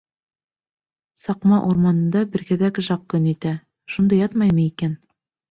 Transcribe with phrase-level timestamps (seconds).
[1.23, 3.53] Саҡма урманында берәҙәк Жак көн итә,
[3.97, 4.99] шунда ятмаймы икән?